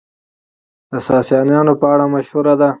[0.91, 2.69] د ساسانيانو په اړه مشهوره ده،